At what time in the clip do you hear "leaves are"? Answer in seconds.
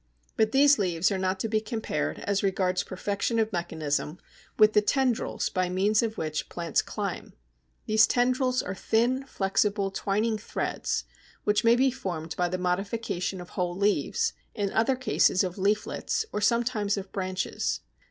0.79-1.19